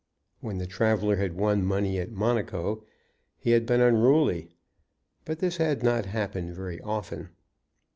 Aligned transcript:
When 0.39 0.57
the 0.57 0.65
traveller 0.65 1.17
had 1.17 1.35
won 1.35 1.63
money 1.63 1.99
at 1.99 2.11
Monaco 2.11 2.83
he 3.37 3.51
had 3.51 3.67
been 3.67 3.81
unruly, 3.81 4.49
but 5.25 5.37
this 5.37 5.57
had 5.57 5.83
not 5.83 6.07
happened 6.07 6.55
very 6.55 6.81
often. 6.81 7.29